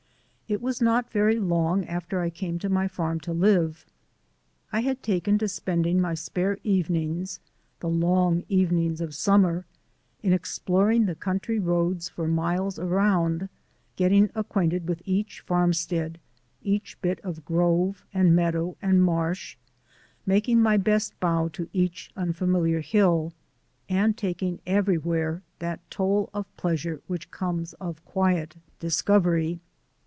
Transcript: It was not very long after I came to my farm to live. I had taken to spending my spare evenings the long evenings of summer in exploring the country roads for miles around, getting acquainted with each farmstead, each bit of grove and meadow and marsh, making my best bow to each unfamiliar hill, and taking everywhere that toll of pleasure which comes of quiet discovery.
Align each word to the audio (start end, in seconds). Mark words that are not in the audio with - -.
It 0.47 0.61
was 0.61 0.81
not 0.81 1.09
very 1.09 1.39
long 1.39 1.85
after 1.85 2.19
I 2.19 2.29
came 2.29 2.59
to 2.59 2.67
my 2.67 2.85
farm 2.89 3.21
to 3.21 3.31
live. 3.31 3.85
I 4.73 4.81
had 4.81 5.01
taken 5.01 5.37
to 5.37 5.47
spending 5.47 6.01
my 6.01 6.13
spare 6.13 6.57
evenings 6.61 7.39
the 7.79 7.87
long 7.87 8.43
evenings 8.49 8.99
of 8.99 9.15
summer 9.15 9.65
in 10.21 10.33
exploring 10.33 11.05
the 11.05 11.15
country 11.15 11.57
roads 11.57 12.09
for 12.09 12.27
miles 12.27 12.77
around, 12.77 13.47
getting 13.95 14.29
acquainted 14.35 14.89
with 14.89 15.01
each 15.05 15.39
farmstead, 15.39 16.19
each 16.61 17.01
bit 17.01 17.21
of 17.21 17.45
grove 17.45 18.05
and 18.13 18.35
meadow 18.35 18.75
and 18.81 19.01
marsh, 19.05 19.55
making 20.25 20.61
my 20.61 20.75
best 20.75 21.17
bow 21.21 21.47
to 21.53 21.69
each 21.71 22.11
unfamiliar 22.17 22.81
hill, 22.81 23.31
and 23.87 24.17
taking 24.17 24.59
everywhere 24.67 25.43
that 25.59 25.79
toll 25.89 26.29
of 26.33 26.45
pleasure 26.57 27.01
which 27.07 27.31
comes 27.31 27.71
of 27.75 28.03
quiet 28.03 28.57
discovery. 28.81 29.61